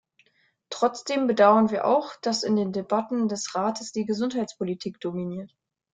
Trotzdem 0.71 1.27
bedauern 1.27 1.69
wir 1.69 1.85
auch, 1.85 2.15
dass 2.23 2.41
in 2.41 2.55
den 2.55 2.71
Debatten 2.73 3.27
des 3.27 3.53
Rates 3.53 3.91
die 3.91 4.07
Gesundheitspolitik 4.07 4.99
dominiert. 4.99 5.55